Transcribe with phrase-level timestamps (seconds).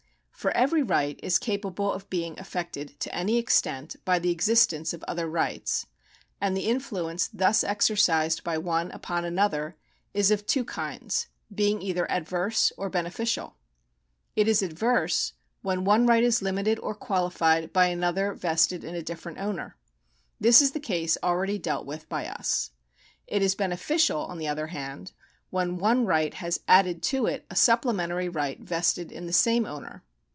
[0.31, 5.03] For every right is capable of being affected to any extent by the existence of
[5.03, 5.85] other rights;
[6.41, 9.77] and the influence thus exercised by one upon another
[10.15, 13.55] is of two kinds, being either adverse or beneficial.
[14.35, 19.03] It is adverse, when one right is limited or qualified by another vested in a
[19.03, 19.77] different owner.
[20.39, 22.71] This is the case already dealt with by us.
[23.27, 25.11] It is beneficial, on the other hand,
[25.51, 30.03] when one right has added to it a supplementary right vested in the same owner.